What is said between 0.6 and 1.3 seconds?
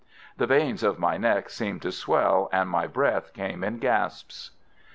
of my